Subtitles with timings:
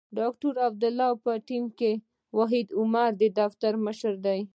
[0.03, 1.91] د ډاکټر عبدالله په ټیم کې
[2.37, 4.39] وحید عمر د دفتر مشر دی.